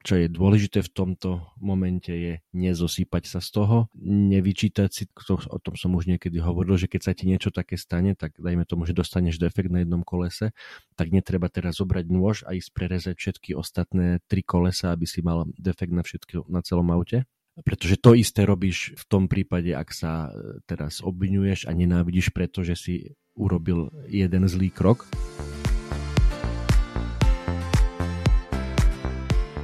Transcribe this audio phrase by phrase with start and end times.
[0.00, 5.58] čo je dôležité v tomto momente je nezosýpať sa z toho, nevyčítať si, to, o
[5.60, 8.88] tom som už niekedy hovoril, že keď sa ti niečo také stane, tak dajme tomu,
[8.88, 10.56] že dostaneš defekt na jednom kolese,
[10.96, 15.44] tak netreba teraz zobrať nôž a ísť prerezať všetky ostatné tri kolesa, aby si mal
[15.60, 17.28] defekt na, všetky, na celom aute.
[17.60, 22.72] Pretože to isté robíš v tom prípade, ak sa e, teraz obvinuješ a nenávidíš, pretože
[22.72, 22.94] si
[23.36, 25.04] urobil jeden zlý krok.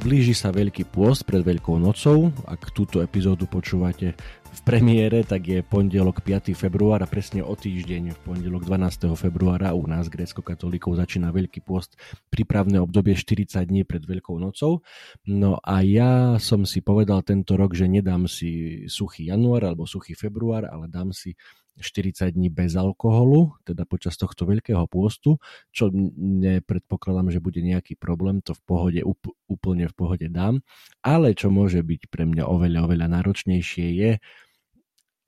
[0.00, 2.32] Blíži sa Veľký pôst pred Veľkou nocou.
[2.48, 4.16] Ak túto epizódu počúvate
[4.48, 6.56] v premiére, tak je pondelok 5.
[6.56, 9.12] február a presne o týždeň v pondelok 12.
[9.12, 12.00] februára u nás grécko-katolíkov začína Veľký pôst
[12.32, 14.80] prípravné obdobie 40 dní pred Veľkou nocou.
[15.28, 20.16] No a ja som si povedal tento rok, že nedám si suchý január alebo suchý
[20.16, 21.36] február, ale dám si
[21.82, 25.40] 40 dní bez alkoholu, teda počas tohto veľkého pôstu,
[25.74, 29.00] čo nepredpokladám, že bude nejaký problém, to v pohode,
[29.48, 30.62] úplne v pohode dám.
[31.00, 34.10] Ale čo môže byť pre mňa oveľa, oveľa náročnejšie je,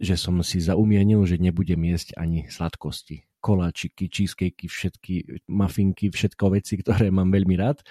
[0.02, 3.26] že som si zaumienil, že nebudem jesť ani sladkosti.
[3.42, 5.14] Koláčiky, cheesecakey, všetky
[5.50, 7.82] mafinky, všetko veci, ktoré mám veľmi rád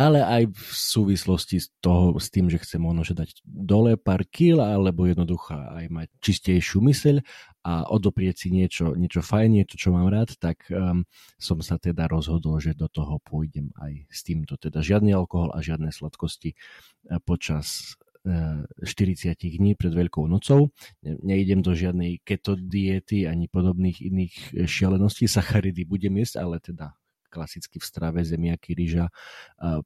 [0.00, 4.24] ale aj v súvislosti s, toho, s tým, že chcem možno že dať dole pár
[4.24, 7.20] kil, alebo jednoducho aj mať čistejšiu myseľ
[7.68, 11.04] a odoprieť si niečo, niečo fajn, niečo, čo mám rád, tak um,
[11.36, 14.56] som sa teda rozhodol, že do toho pôjdem aj s týmto.
[14.56, 20.72] Teda žiadny alkohol a žiadne sladkosti uh, počas 40 uh, dní pred Veľkou nocou.
[21.04, 24.34] Neidem do žiadnej keto diety ani podobných iných
[24.64, 25.24] šialeností.
[25.24, 26.99] Sacharidy budem jesť, ale teda
[27.30, 29.06] klasicky v strave zemiaky, ryža,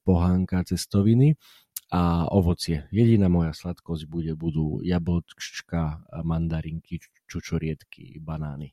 [0.03, 1.37] pohánka, cestoviny
[1.93, 2.88] a ovocie.
[2.88, 8.72] Jediná moja sladkosť bude, budú jablčka, mandarinky, čučoriedky, banány.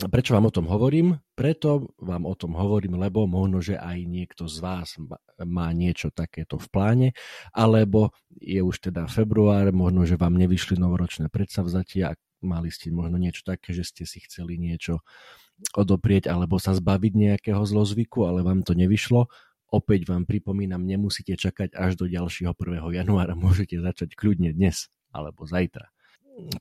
[0.00, 1.20] Prečo vám o tom hovorím?
[1.36, 4.96] Preto vám o tom hovorím, lebo možno, že aj niekto z vás
[5.44, 7.08] má niečo takéto v pláne,
[7.52, 13.20] alebo je už teda február, možno, že vám nevyšli novoročné predsavzatia a mali ste možno
[13.20, 15.04] niečo také, že ste si chceli niečo
[15.76, 19.28] odoprieť alebo sa zbaviť nejakého zlozvyku, ale vám to nevyšlo,
[19.70, 22.90] opäť vám pripomínam, nemusíte čakať až do ďalšieho 1.
[23.04, 25.90] januára, môžete začať kľudne dnes alebo zajtra.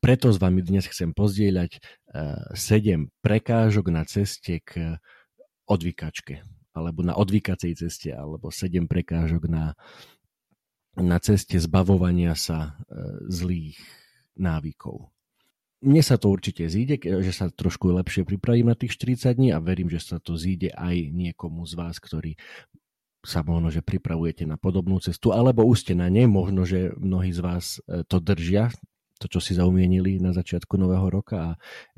[0.03, 1.79] Preto s vami dnes chcem pozdieľať
[2.11, 4.99] 7 eh, prekážok na ceste k
[5.69, 6.43] odvykačke
[6.73, 9.77] alebo na odvykacej ceste alebo 7 prekážok na,
[10.99, 13.79] na ceste zbavovania sa eh, zlých
[14.35, 15.09] návykov
[15.79, 19.63] mne sa to určite zíde, že sa trošku lepšie pripravím na tých 40 dní a
[19.63, 22.35] verím, že sa to zíde aj niekomu z vás, ktorý
[23.23, 27.35] sa možno, že pripravujete na podobnú cestu, alebo už ste na nej, možno, že mnohí
[27.35, 28.71] z vás e, to držia,
[29.19, 31.49] to, čo si zaumienili na začiatku nového roka a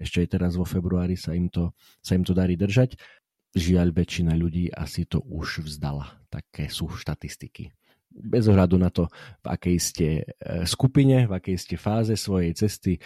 [0.01, 2.97] ešte aj teraz vo februári sa im to, sa im to darí držať.
[3.53, 6.09] Žiaľ, väčšina ľudí asi to už vzdala.
[6.33, 7.69] Také sú štatistiky
[8.11, 9.07] bez ohľadu na to,
[9.41, 10.23] v akej ste e,
[10.67, 12.99] skupine, v akej ste fáze svojej cesty,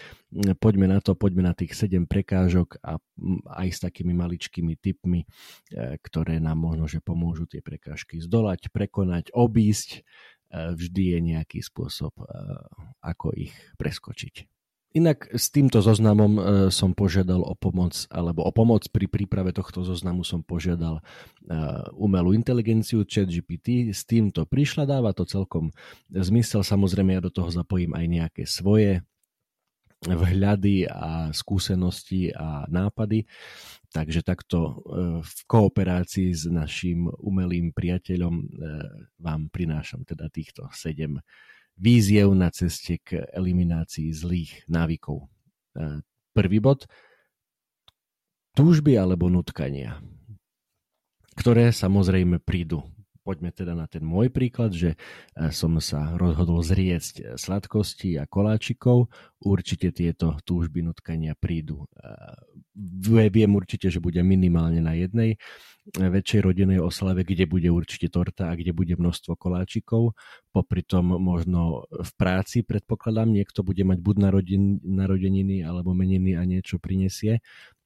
[0.57, 2.97] poďme na to, poďme na tých 7 prekážok a
[3.61, 5.27] aj s takými maličkými typmi, e,
[6.01, 10.01] ktoré nám možno, že pomôžu tie prekážky zdolať, prekonať, obísť.
[10.01, 12.15] E, vždy je nejaký spôsob,
[13.01, 14.54] ako ich preskočiť.
[14.95, 16.41] Inak s týmto zoznamom e,
[16.71, 21.03] som požiadal o pomoc, alebo o pomoc pri príprave tohto zoznamu som požiadal e,
[21.99, 23.91] umelú inteligenciu ChatGPT.
[23.91, 25.75] S týmto prišla, dáva to celkom
[26.07, 26.63] zmysel.
[26.63, 29.03] Samozrejme ja do toho zapojím aj nejaké svoje
[29.99, 33.27] vhľady a skúsenosti a nápady.
[33.91, 34.73] Takže takto e,
[35.27, 38.35] v kooperácii s našim umelým priateľom
[39.19, 41.19] vám prinášam teda týchto sedem
[41.75, 45.27] víziev na ceste k eliminácii zlých návykov.
[46.31, 46.87] Prvý bod,
[48.55, 49.99] túžby alebo nutkania,
[51.35, 52.87] ktoré samozrejme prídu
[53.25, 54.97] poďme teda na ten môj príklad, že e,
[55.49, 59.09] som sa rozhodol zriecť e, sladkosti a koláčikov.
[59.41, 61.89] Určite tieto túžby nutkania prídu.
[61.97, 65.41] E, viem určite, že bude minimálne na jednej
[65.93, 70.17] väčšej rodinej oslave, kde bude určite torta a kde bude množstvo koláčikov.
[70.49, 74.15] Popri tom možno v práci predpokladám, niekto bude mať buď
[74.81, 77.45] narodeniny alebo meniny a niečo prinesie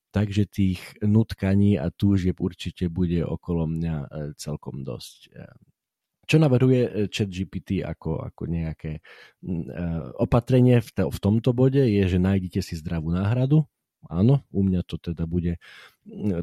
[0.09, 4.07] takže tých nutkaní a túžieb určite bude okolo mňa e,
[4.37, 5.33] celkom dosť.
[6.29, 9.01] Čo navrhuje ChatGPT ako, ako nejaké
[10.21, 13.65] opatrenie v, to, v tomto bode je, že nájdete si zdravú náhradu,
[14.07, 15.59] Áno, u mňa to teda bude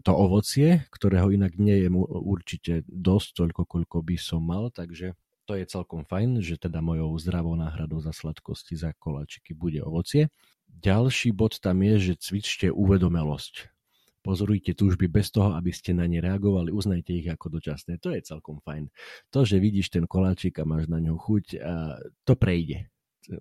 [0.05, 5.17] to ovocie, ktorého inak nie je určite dosť toľko, koľko by som mal, takže
[5.47, 10.29] to je celkom fajn, že teda mojou zdravou náhradou za sladkosti, za koláčiky bude ovocie.
[10.77, 13.73] Ďalší bod tam je, že cvičte uvedomelosť.
[14.21, 18.03] Pozorujte túžby bez toho, aby ste na ne reagovali, uznajte ich ako dočasné.
[18.03, 18.91] To je celkom fajn.
[19.31, 21.63] To, že vidíš ten koláčik a máš na ňo chuť,
[22.27, 22.91] to prejde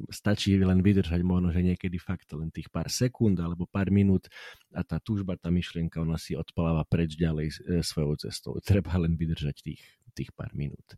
[0.09, 4.27] stačí len vydržať možno, že niekedy fakt len tých pár sekúnd alebo pár minút
[4.73, 7.55] a tá túžba, tá myšlienka, ona si odpaláva preč ďalej e,
[7.85, 8.57] svojou cestou.
[8.61, 9.81] Treba len vydržať tých,
[10.17, 10.97] tých pár minút.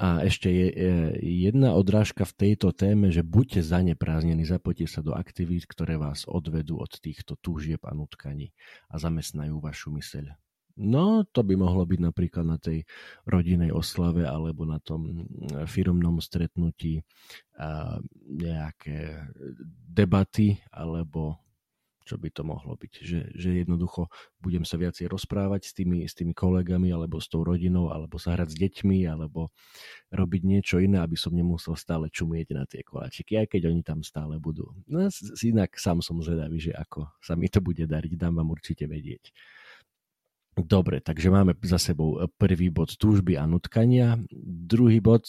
[0.00, 0.66] A ešte je
[1.20, 6.80] jedna odrážka v tejto téme, že buďte zanepráznení, zapojte sa do aktivít, ktoré vás odvedú
[6.80, 8.50] od týchto túžieb a nutkaní
[8.90, 10.32] a zamestnajú vašu myseľ.
[10.72, 12.88] No, to by mohlo byť napríklad na tej
[13.28, 17.04] rodinej oslave alebo na tom mm, firmnom stretnutí
[18.26, 19.28] nejaké
[19.92, 21.41] debaty alebo
[22.02, 22.92] čo by to mohlo byť.
[23.02, 24.10] Že, že jednoducho
[24.42, 28.34] budem sa viacej rozprávať s tými, s tými kolegami alebo s tou rodinou alebo sa
[28.34, 29.54] hrať s deťmi alebo
[30.12, 34.04] robiť niečo iné, aby som nemusel stále čumieť na tie koláčiky, aj keď oni tam
[34.04, 34.70] stále budú.
[34.86, 35.08] No,
[35.42, 39.32] inak sám som zvedavý, že ako sa mi to bude dariť, dám vám určite vedieť.
[40.52, 44.20] Dobre, takže máme za sebou prvý bod túžby a nutkania.
[44.44, 45.24] Druhý bod,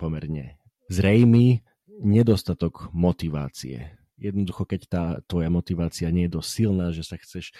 [0.00, 0.56] pomerne
[0.88, 1.60] zrejmý,
[2.00, 4.01] nedostatok motivácie.
[4.22, 7.50] Jednoducho, keď tá tvoja motivácia nie je dosť silná, že sa chceš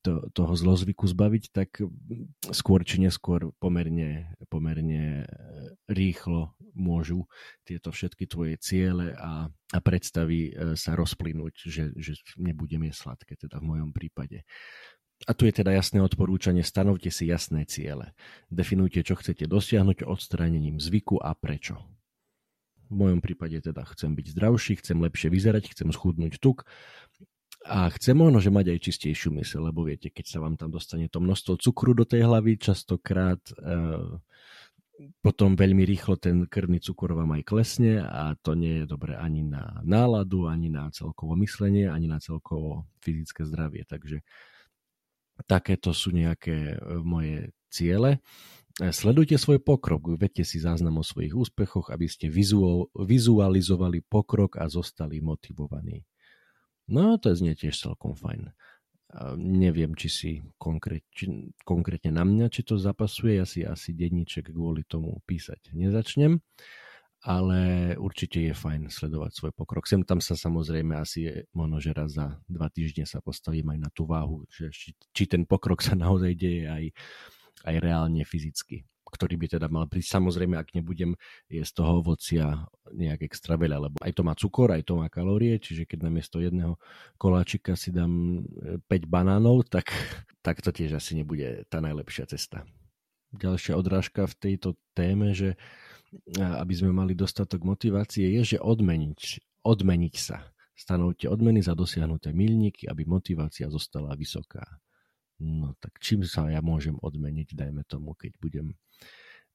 [0.00, 1.84] to, toho zlozvyku zbaviť, tak
[2.56, 5.28] skôr či neskôr pomerne, pomerne
[5.84, 7.28] rýchlo môžu
[7.68, 13.36] tieto všetky tvoje ciele a, a predstavy e, sa rozplynúť, že, že nebudem je sladké,
[13.36, 14.44] teda v mojom prípade.
[15.24, 18.12] A tu je teda jasné odporúčanie, stanovte si jasné ciele.
[18.52, 21.80] Definujte, čo chcete dosiahnuť odstránením zvyku a prečo.
[22.86, 26.64] V mojom prípade teda chcem byť zdravší, chcem lepšie vyzerať, chcem schudnúť tuk
[27.66, 31.10] a chcem možno, že mať aj čistejšiu mysel, lebo viete, keď sa vám tam dostane
[31.10, 33.54] to množstvo cukru do tej hlavy, častokrát e,
[35.18, 39.42] potom veľmi rýchlo ten krvný cukor vám aj klesne a to nie je dobré ani
[39.42, 43.82] na náladu, ani na celkovo myslenie, ani na celkovo fyzické zdravie.
[43.82, 44.22] Takže
[45.44, 48.20] Takéto sú nejaké e, moje ciele.
[48.82, 52.30] E, sledujte svoj pokrok, vedte si záznam o svojich úspechoch, aby ste
[52.94, 56.04] vizualizovali pokrok a zostali motivovaní.
[56.86, 58.54] No, to znie tiež celkom fajn.
[59.38, 61.30] Neviem, či si konkrét, či,
[61.62, 66.42] konkrétne na mňa, či to zapasuje, ja si asi denníček kvôli tomu písať nezačnem
[67.26, 67.58] ale
[67.98, 69.90] určite je fajn sledovať svoj pokrok.
[69.90, 73.90] Sem tam sa samozrejme asi možno, že raz za dva týždne sa postavím aj na
[73.90, 76.84] tú váhu, že či, či ten pokrok sa naozaj deje aj,
[77.64, 80.18] aj reálne fyzicky ktorý by teda mal prísť.
[80.18, 81.14] Samozrejme, ak nebudem
[81.46, 85.56] jesť toho ovocia nejak extra veľa, lebo aj to má cukor, aj to má kalórie,
[85.56, 86.76] čiže keď namiesto jedného
[87.16, 89.88] koláčika si dám 5 e, banánov, tak,
[90.46, 92.66] tak to tiež asi nebude tá najlepšia cesta.
[93.32, 95.56] Ďalšia odrážka v tejto téme, že
[96.38, 99.20] aby sme mali dostatok motivácie, je, že odmeniť,
[99.66, 100.46] odmeniť sa.
[100.76, 104.62] Stanovte odmeny za dosiahnuté milníky, aby motivácia zostala vysoká.
[105.42, 108.66] No tak čím sa ja môžem odmeniť, dajme tomu, keď budem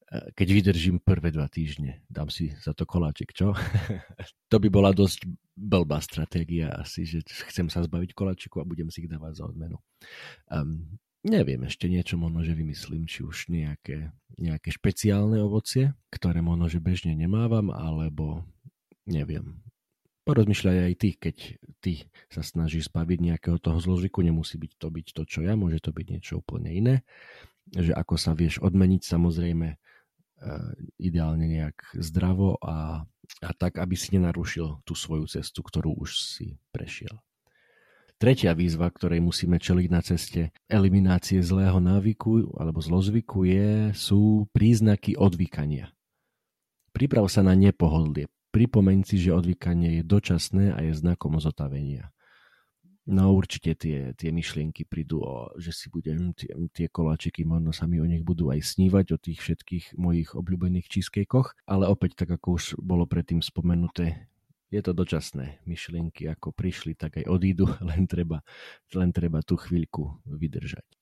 [0.10, 3.58] e, keď vydržím prvé dva týždne, dám si za to koláčik, čo?
[4.52, 5.26] to by bola dosť
[5.58, 9.82] blbá stratégia asi, že chcem sa zbaviť koláčiku a budem si ich dávať za odmenu.
[10.54, 16.70] Um, neviem, ešte niečo možno, že vymyslím, či už nejaké, nejaké špeciálne ovocie, ktoré možno,
[16.70, 18.46] že bežne nemávam, alebo
[19.06, 19.62] neviem.
[20.32, 21.36] Porozmýšľaj aj ty, keď
[21.84, 21.94] ty
[22.32, 25.92] sa snažíš zbaviť nejakého toho zložiku, nemusí byť to byť to, čo ja, môže to
[25.92, 26.96] byť niečo úplne iné.
[27.76, 29.78] Že ako sa vieš odmeniť, samozrejme, e,
[31.04, 33.04] ideálne nejak zdravo a,
[33.44, 37.20] a tak, aby si nenarušil tú svoju cestu, ktorú už si prešiel.
[38.16, 45.20] Tretia výzva, ktorej musíme čeliť na ceste eliminácie zlého návyku alebo zlozvyku je, sú príznaky
[45.20, 45.92] odvykania.
[46.96, 48.32] Priprav sa na nepohodlie.
[48.52, 52.12] Pripomeň si, že odvykanie je dočasné a je znakom zotavenia.
[53.10, 57.90] No určite tie, tie myšlienky prídu, o, že si budem tie, tie koláčiky, možno sa
[57.90, 62.38] mi o nich budú aj snívať, o tých všetkých mojich obľúbených cheesecakeoch, ale opäť tak
[62.38, 64.30] ako už bolo predtým spomenuté,
[64.72, 65.60] je to dočasné.
[65.68, 68.46] Myšlienky ako prišli, tak aj odídu, len treba,
[68.94, 71.01] len treba tú chvíľku vydržať.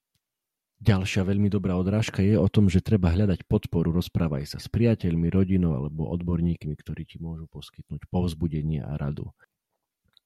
[0.79, 5.27] Ďalšia veľmi dobrá odrážka je o tom, že treba hľadať podporu, rozprávaj sa s priateľmi,
[5.27, 9.27] rodinou alebo odborníkmi, ktorí ti môžu poskytnúť povzbudenie a radu.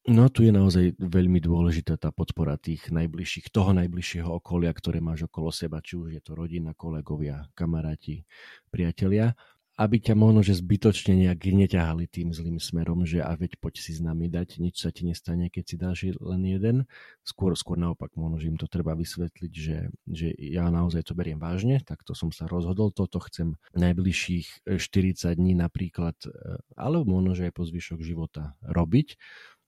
[0.03, 5.31] No tu je naozaj veľmi dôležitá tá podpora tých najbližších, toho najbližšieho okolia, ktoré máš
[5.31, 8.27] okolo seba, či už je to rodina, kolegovia, kamaráti,
[8.67, 9.33] priatelia
[9.73, 13.97] aby ťa možno, že zbytočne nejak neťahali tým zlým smerom, že a veď poď si
[13.97, 16.77] s nami dať, nič sa ti nestane, keď si dáš len jeden.
[17.25, 21.41] Skôr, skôr naopak, možno, že im to treba vysvetliť, že, že ja naozaj to beriem
[21.41, 26.29] vážne, tak to som sa rozhodol, toto chcem najbližších 40 e, dní napríklad, e,
[26.77, 29.17] alebo možno, že aj po zvyšok života robiť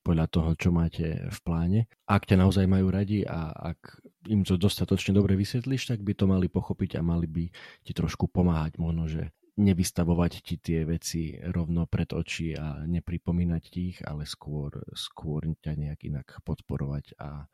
[0.06, 1.80] podľa toho, čo máte v pláne.
[2.06, 6.30] Ak ťa naozaj majú radi a ak im to dostatočne dobre vysvetlíš, tak by to
[6.30, 7.50] mali pochopiť a mali by
[7.82, 8.78] ti trošku pomáhať.
[8.78, 14.84] Možno, že nevystavovať ti tie veci rovno pred oči a nepripomínať ti ich, ale skôr,
[14.96, 17.48] skôr ťa nejak inak podporovať a,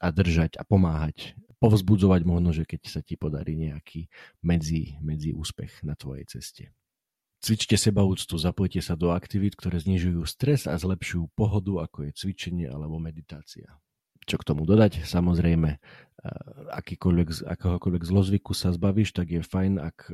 [0.00, 1.36] a držať a pomáhať.
[1.60, 4.08] Povzbudzovať možno, že keď sa ti podarí nejaký
[4.40, 6.64] medzi, medzi úspech na tvojej ceste.
[7.44, 12.16] Cvičte seba úctu, zapojte sa do aktivít, ktoré znižujú stres a zlepšujú pohodu, ako je
[12.16, 13.68] cvičenie alebo meditácia.
[14.24, 15.04] Čo k tomu dodať?
[15.04, 15.76] Samozrejme,
[16.72, 20.08] akýkoľvek, akohokoľvek zlozvyku sa zbavíš, tak je fajn, ak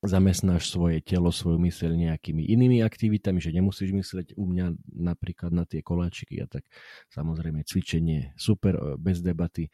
[0.00, 4.66] zamestnáš svoje telo, svoju myseľ nejakými inými aktivitami, že nemusíš myslieť u mňa
[4.96, 6.64] napríklad na tie koláčiky a tak
[7.12, 9.68] samozrejme cvičenie super, e, bez debaty.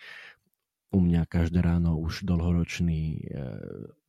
[0.91, 3.19] U mňa každé ráno už dlhoročný e,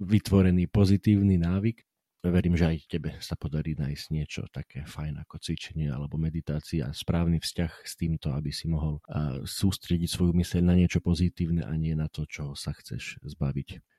[0.02, 1.86] vytvorený pozitívny návyk.
[2.26, 7.38] Verím, že aj tebe sa podarí nájsť niečo také fajn ako cvičenie alebo meditácia správny
[7.38, 9.00] vzťah s týmto, aby si mohol
[9.46, 13.97] sústrediť svoju myseľ na niečo pozitívne a nie na to, čo sa chceš zbaviť.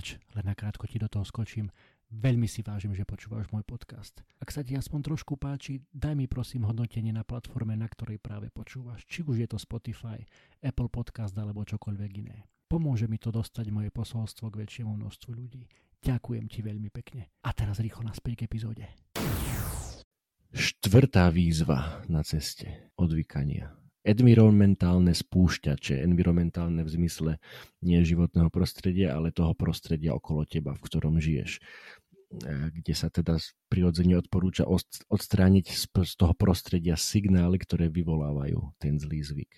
[0.00, 1.68] Psst, prepáč, len nakrátko ti do toho skočím.
[2.08, 4.24] Veľmi si vážim, že počúvaš môj podcast.
[4.40, 8.48] Ak sa ti aspoň trošku páči, daj mi prosím hodnotenie na platforme, na ktorej práve
[8.48, 9.04] počúvaš.
[9.06, 10.18] Či už je to Spotify,
[10.64, 12.48] Apple Podcast alebo čokoľvek iné.
[12.66, 15.68] Pomôže mi to dostať moje posolstvo k väčšiemu množstvu ľudí.
[16.00, 17.28] Ďakujem ti veľmi pekne.
[17.44, 18.88] A teraz rýchlo naspäť k epizóde.
[20.50, 27.32] Štvrtá výzva na ceste odvykania environmentálne spúšťače, environmentálne v zmysle
[27.84, 31.60] nie životného prostredia, ale toho prostredia okolo teba, v ktorom žiješ
[32.70, 34.62] kde sa teda prirodzene odporúča
[35.10, 39.52] odstrániť z toho prostredia signály, ktoré vyvolávajú ten zlý zvyk.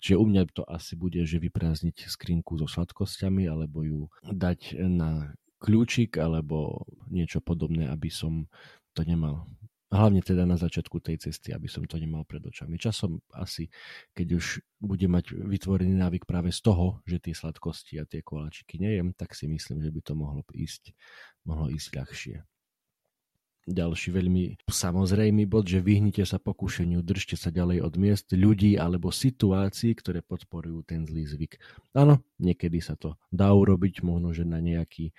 [0.00, 5.32] Čiže u mňa to asi bude, že vyprázdniť skrinku so sladkosťami alebo ju dať na
[5.60, 8.48] kľúčik alebo niečo podobné, aby som
[8.96, 9.48] to nemal
[9.90, 12.78] hlavne teda na začiatku tej cesty, aby som to nemal pred očami.
[12.78, 13.66] Časom asi,
[14.14, 14.46] keď už
[14.78, 19.34] bude mať vytvorený návyk práve z toho, že tie sladkosti a tie koláčiky nejem, tak
[19.34, 20.94] si myslím, že by to mohlo ísť,
[21.42, 22.36] mohlo ísť ľahšie.
[23.70, 29.12] Ďalší veľmi samozrejmý bod, že vyhnite sa pokušeniu, držte sa ďalej od miest, ľudí alebo
[29.12, 31.60] situácií, ktoré podporujú ten zlý zvyk.
[31.92, 35.12] Áno, niekedy sa to dá urobiť, možno, že na nejaký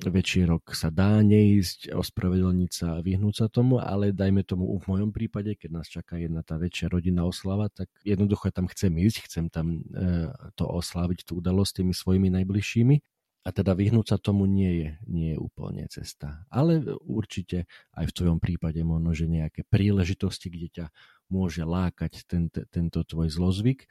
[0.00, 5.10] večierok sa dá neísť, ospravedlniť sa a vyhnúť sa tomu, ale dajme tomu v mojom
[5.12, 9.46] prípade, keď nás čaká jedna tá väčšia rodinná oslava, tak jednoducho tam chcem ísť, chcem
[9.52, 12.96] tam e, to osláviť, tú udalosť tými svojimi najbližšími.
[13.42, 16.46] A teda vyhnúť sa tomu nie je, nie je úplne cesta.
[16.46, 20.86] Ale určite aj v tvojom prípade možno, že nejaké príležitosti, kde ťa
[21.26, 23.90] môže lákať ten, tento tvoj zlozvyk,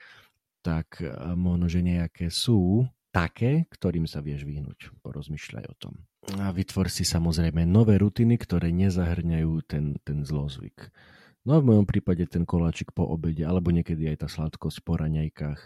[0.63, 4.95] tak e, možno, že nejaké sú, také, ktorým sa vieš vyhnúť.
[5.03, 5.93] Porozmýšľaj o tom.
[6.39, 10.89] A vytvor si samozrejme nové rutiny, ktoré nezahrňajú ten, ten zlozvyk.
[11.41, 14.93] No a v mojom prípade ten koláčik po obede, alebo niekedy aj tá sladkosť po
[15.01, 15.61] raňajkách,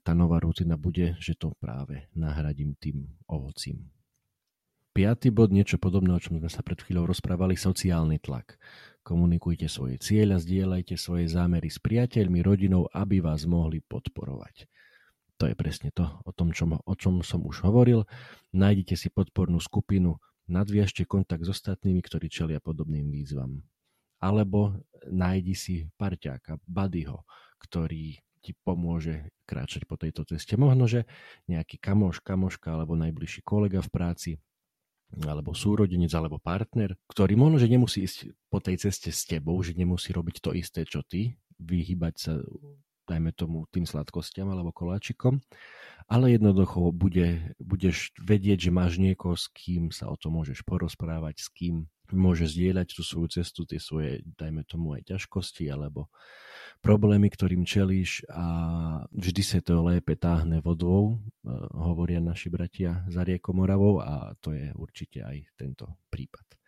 [0.00, 3.92] tá nová rutina bude, že to práve nahradím tým ovocím.
[4.96, 8.56] Piatý bod, niečo podobné, o čom sme sa pred chvíľou rozprávali, sociálny tlak.
[9.04, 14.71] Komunikujte svoje cieľa, zdieľajte svoje zámery s priateľmi, rodinou, aby vás mohli podporovať.
[15.42, 18.06] To je presne to, o tom, čo, o čom som už hovoril.
[18.54, 23.66] Nájdite si podpornú skupinu, nadviažte kontakt s ostatnými, ktorí čelia podobným výzvam.
[24.22, 24.78] Alebo
[25.10, 27.26] nájdi si parťáka, buddyho,
[27.58, 30.54] ktorý ti pomôže kráčať po tejto ceste.
[30.54, 31.10] Možno, že
[31.50, 34.30] nejaký kamoš, kamoška alebo najbližší kolega v práci,
[35.26, 39.74] alebo súrodenec, alebo partner, ktorý možno, že nemusí ísť po tej ceste s tebou, že
[39.74, 42.38] nemusí robiť to isté, čo ty, vyhybať sa
[43.08, 45.42] dajme tomu tým sladkostiam alebo koláčikom,
[46.06, 51.42] ale jednoducho bude, budeš vedieť, že máš niekoho, s kým sa o to môžeš porozprávať,
[51.42, 56.12] s kým môže zdieľať tú svoju cestu, tie svoje, dajme tomu aj ťažkosti alebo
[56.84, 58.46] problémy, ktorým čelíš a
[59.14, 64.52] vždy sa to lépe táhne vodou, eh, hovoria naši bratia za riekou Moravou a to
[64.52, 66.61] je určite aj tento prípad.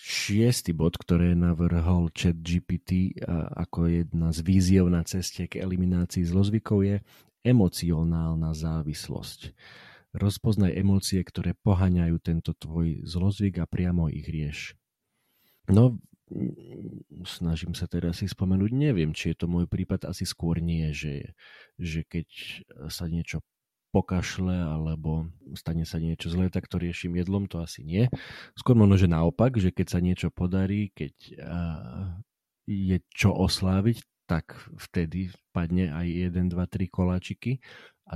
[0.00, 3.20] Šiestý bod, ktoré navrhol chat GPT
[3.52, 6.96] ako jedna z víziev na ceste k eliminácii zlozvykov je
[7.44, 9.52] emocionálna závislosť.
[10.16, 14.72] Rozpoznaj emócie, ktoré poháňajú tento tvoj zlozvyk a priamo ich rieš.
[15.68, 16.00] No,
[17.28, 21.36] snažím sa teraz si spomenúť, neviem, či je to môj prípad, asi skôr nie, že,
[21.76, 22.26] že keď
[22.88, 23.44] sa niečo
[23.90, 25.26] pokašle alebo
[25.58, 28.06] stane sa niečo zlé, tak to riešim jedlom, to asi nie.
[28.54, 31.14] Skôr možno, že naopak, že keď sa niečo podarí, keď
[32.70, 33.98] je čo osláviť,
[34.30, 37.58] tak vtedy padne aj 1, 2, 3 koláčiky
[38.06, 38.14] a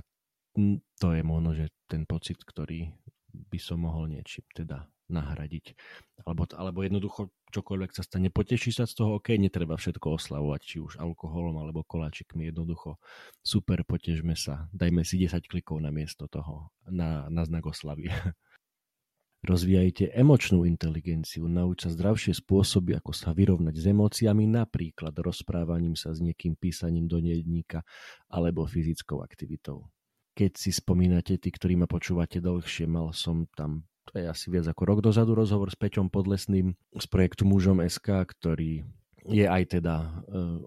[1.02, 2.94] to je možno, že ten pocit, ktorý
[3.34, 5.76] by som mohol niečím teda nahradiť.
[6.24, 10.76] Alebo, alebo jednoducho čokoľvek sa stane, poteší sa z toho, ok, netreba všetko oslavovať, či
[10.80, 12.96] už alkoholom alebo koláčikmi, jednoducho
[13.44, 18.08] super, potežme sa, dajme si 10 klikov na miesto toho, na, na znak oslavy.
[19.44, 26.16] Rozvíjajte emočnú inteligenciu, nauč sa zdravšie spôsoby, ako sa vyrovnať s emóciami, napríklad rozprávaním sa
[26.16, 27.84] s niekým, písaním do denníka
[28.32, 29.92] alebo fyzickou aktivitou.
[30.32, 34.68] Keď si spomínate, tí, ktorí ma počúvate dlhšie, mal som tam to je asi viac
[34.68, 38.84] ako rok dozadu rozhovor s Peťom Podlesným z projektu Mužom SK, ktorý
[39.24, 40.08] je aj teda e,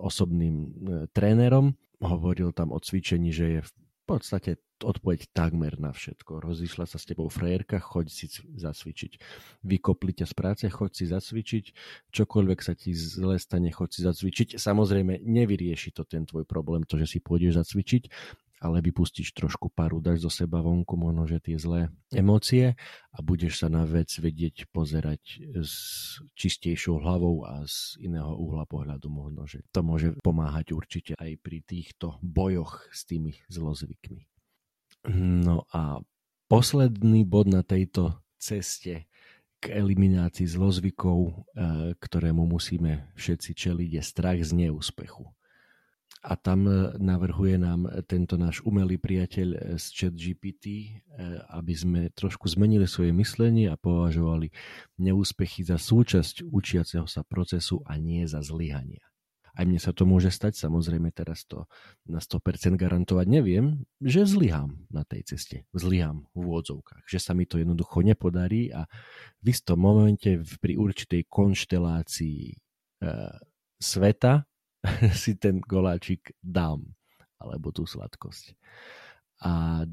[0.02, 0.68] osobným e,
[1.14, 1.78] trénerom.
[2.02, 3.72] Hovoril tam o cvičení, že je v
[4.10, 6.42] podstate odpoveď takmer na všetko.
[6.42, 9.18] Rozišla sa s tebou frajerka, choď si zacvičiť.
[9.66, 11.66] Vykopli ťa z práce, choď si zacvičiť.
[12.14, 14.48] Čokoľvek sa ti zle stane, choď si zacvičiť.
[14.62, 18.04] Samozrejme, nevyrieši to ten tvoj problém, to, že si pôjdeš zacvičiť,
[18.58, 22.74] ale vypustíš trošku paru, dáš zo seba vonku možno, že tie zlé emócie
[23.14, 25.74] a budeš sa na vec vedieť pozerať s
[26.34, 31.62] čistejšou hlavou a z iného uhla pohľadu možno, že to môže pomáhať určite aj pri
[31.62, 34.26] týchto bojoch s tými zlozvykmi.
[35.16, 36.02] No a
[36.50, 39.06] posledný bod na tejto ceste
[39.58, 41.34] k eliminácii zlozvykov, eh,
[41.98, 45.37] ktorému musíme všetci čeliť, je strach z neúspechu
[46.28, 50.90] a tam e, navrhuje nám tento náš umelý priateľ e, z ChatGPT, e,
[51.54, 54.50] aby sme trošku zmenili svoje myslenie a považovali
[54.98, 59.06] neúspechy za súčasť učiaceho sa procesu a nie za zlyhania.
[59.58, 61.66] Aj mne sa to môže stať, samozrejme teraz to
[62.06, 65.66] na 100% garantovať neviem, že zlyhám na tej ceste.
[65.74, 68.86] Zlyhám v úvodzovkách, že sa mi to jednoducho nepodarí a
[69.42, 72.56] v istom momente pri určitej konštelácii e,
[73.82, 74.46] sveta
[75.22, 76.84] si ten goláčik dám,
[77.38, 78.56] alebo tú sladkosť.
[79.46, 79.84] A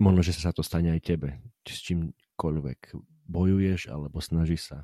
[0.00, 2.96] možno, že sa to stane aj tebe, či s čímkoľvek
[3.30, 4.78] bojuješ, alebo snažíš sa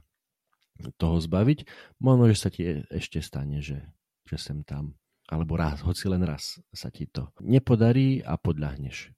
[1.00, 1.64] toho zbaviť,
[1.98, 3.80] možno, že sa ti ešte stane, že,
[4.28, 4.94] že sem tam,
[5.26, 9.15] alebo raz, hoci len raz sa ti to nepodarí a podľahneš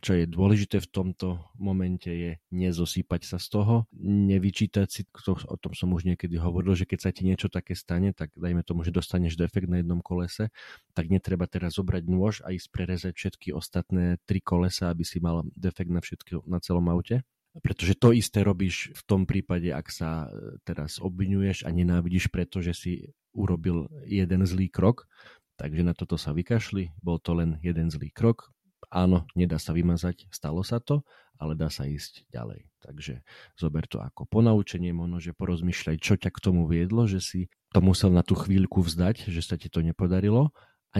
[0.00, 5.56] čo je dôležité v tomto momente je nezosýpať sa z toho, nevyčítať si, to, o
[5.60, 8.82] tom som už niekedy hovoril, že keď sa ti niečo také stane, tak dajme tomu,
[8.82, 10.48] že dostaneš defekt na jednom kolese,
[10.96, 15.44] tak netreba teraz zobrať nôž a ísť prerezať všetky ostatné tri kolesa, aby si mal
[15.52, 17.20] defekt na, všetky, na celom aute.
[17.50, 22.72] Pretože to isté robíš v tom prípade, ak sa e, teraz obvinuješ a nenávidíš, pretože
[22.78, 22.92] si
[23.34, 25.10] urobil jeden zlý krok,
[25.58, 28.54] takže na toto sa vykašli, bol to len jeden zlý krok,
[28.90, 31.06] áno, nedá sa vymazať, stalo sa to,
[31.40, 32.68] ale dá sa ísť ďalej.
[32.84, 33.24] Takže
[33.56, 37.40] zober to ako ponaučenie, možno, že porozmýšľaj, čo ťa k tomu viedlo, že si
[37.72, 40.52] to musel na tú chvíľku vzdať, že sa ti to nepodarilo
[40.92, 40.96] a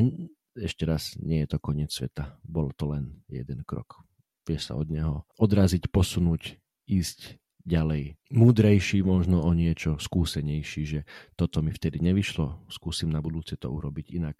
[0.56, 4.02] ešte raz, nie je to koniec sveta, bol to len jeden krok.
[4.48, 6.58] Vieš sa od neho odraziť, posunúť,
[6.90, 8.18] ísť ďalej.
[8.32, 11.00] Múdrejší, možno o niečo skúsenejší, že
[11.36, 14.36] toto mi vtedy nevyšlo, skúsim na budúce to urobiť inak,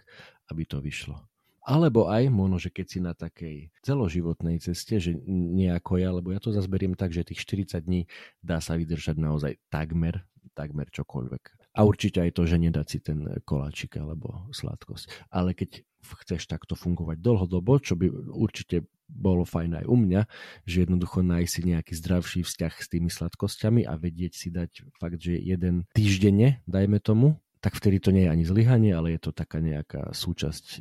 [0.51, 1.21] aby to vyšlo.
[1.61, 6.41] Alebo aj možno, že keď si na takej celoživotnej ceste, že nejako ja, lebo ja
[6.41, 8.09] to zase beriem tak, že tých 40 dní
[8.41, 10.25] dá sa vydržať naozaj takmer,
[10.57, 11.61] takmer čokoľvek.
[11.77, 15.31] A určite aj to, že nedať si ten koláčik alebo sladkosť.
[15.31, 15.87] Ale keď
[16.25, 20.23] chceš takto fungovať dlhodobo, čo by určite bolo fajn aj u mňa,
[20.65, 25.19] že jednoducho nájsť si nejaký zdravší vzťah s tými sladkosťami a vedieť si dať fakt,
[25.19, 29.33] že jeden týždenne, dajme tomu, tak vtedy to nie je ani zlyhanie, ale je to
[29.37, 30.79] taká nejaká súčasť e,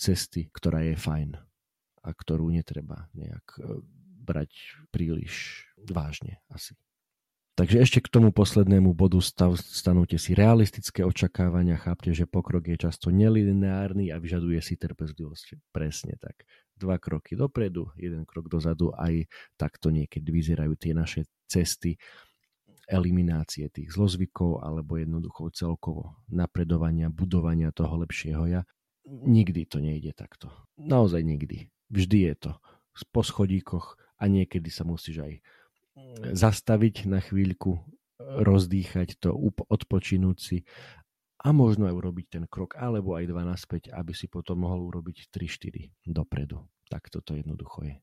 [0.00, 1.36] cesty, ktorá je fajn
[2.02, 3.84] a ktorú netreba nejak e,
[4.24, 4.50] brať
[4.88, 6.72] príliš vážne asi.
[7.52, 12.88] Takže ešte k tomu poslednému bodu stav, stanúte si realistické očakávania, chápte, že pokrok je
[12.88, 15.68] často nelineárny a vyžaduje si trpezlivosť.
[15.68, 16.48] Presne tak.
[16.72, 19.28] Dva kroky dopredu, jeden krok dozadu, aj
[19.60, 22.00] takto niekedy vyzerajú tie naše cesty
[22.92, 28.62] eliminácie tých zlozvykov alebo jednoducho celkovo napredovania, budovania toho lepšieho ja.
[29.08, 30.52] Nikdy to nejde takto.
[30.76, 31.72] Naozaj nikdy.
[31.88, 32.52] Vždy je to
[33.08, 35.32] po schodíkoch a niekedy sa musíš aj
[36.36, 37.80] zastaviť na chvíľku,
[38.22, 39.34] rozdýchať to,
[39.68, 40.58] odpočinúť si
[41.42, 45.26] a možno aj urobiť ten krok, alebo aj dva naspäť, aby si potom mohol urobiť
[45.34, 46.62] 3-4 dopredu.
[46.86, 47.96] Tak toto jednoducho je.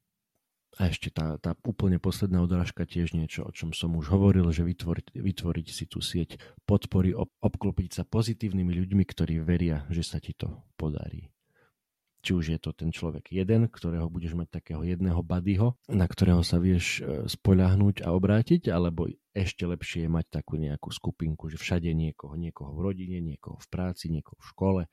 [0.78, 4.62] A ešte tá, tá úplne posledná odrážka tiež niečo, o čom som už hovoril, že
[4.62, 6.38] vytvoriť, vytvoriť si tú sieť
[6.70, 11.34] podpory, ob, obklopiť sa pozitívnymi ľuďmi, ktorí veria, že sa ti to podarí.
[12.20, 16.44] Či už je to ten človek jeden, ktorého budeš mať takého jedného buddyho, na ktorého
[16.44, 21.56] sa vieš e, spoľahnúť a obrátiť, alebo ešte lepšie je mať takú nejakú skupinku, že
[21.56, 24.90] všade niekoho, niekoho v rodine, niekoho v práci, niekoho v škole, e,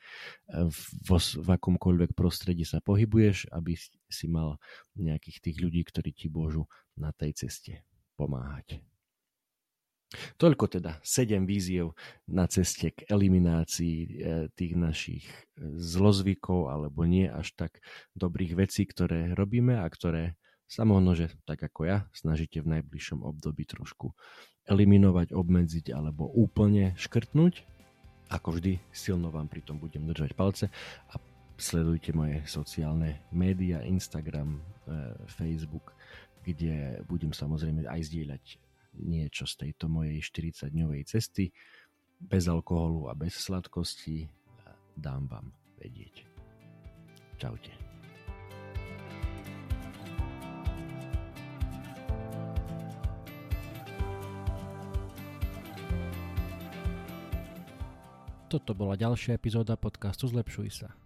[0.71, 3.75] v, v akomkoľvek prostredí sa pohybuješ, aby
[4.07, 4.62] si mal
[4.95, 7.83] nejakých tých ľudí, ktorí ti môžu na tej ceste
[8.15, 8.81] pomáhať.
[10.38, 11.99] Toľko teda 7 víziev
[12.31, 14.09] na ceste k eliminácii e,
[14.55, 15.35] tých našich e,
[15.83, 17.83] zlozvykov alebo nie až tak
[18.14, 23.23] dobrých vecí, ktoré robíme a ktoré sa možno, že tak ako ja, snažíte v najbližšom
[23.23, 24.14] období trošku
[24.66, 27.62] eliminovať, obmedziť alebo úplne škrtnúť.
[28.31, 30.66] Ako vždy, silno vám pri tom budem držať palce
[31.11, 31.19] a
[31.59, 34.61] sledujte moje sociálne médiá, Instagram, e,
[35.35, 35.95] Facebook,
[36.47, 38.66] kde budem samozrejme aj zdieľať
[38.99, 41.53] niečo z tejto mojej 40-dňovej cesty
[42.17, 44.29] bez alkoholu a bez sladkosti
[44.97, 46.25] dám vám vedieť.
[47.37, 47.73] Čaute.
[58.47, 61.06] Toto bola ďalšia epizóda podcastu Zlepšuj sa.